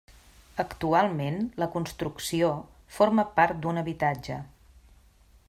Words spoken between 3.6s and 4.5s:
d'un habitatge.